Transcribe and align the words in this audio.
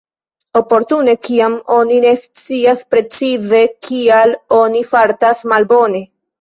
Oportune 0.61 1.13
kiam 1.27 1.57
oni 1.75 1.99
ne 2.07 2.15
scias 2.23 2.83
precize 2.95 3.63
kial 3.91 4.37
oni 4.61 4.85
fartas 4.97 5.49
malbone. 5.57 6.07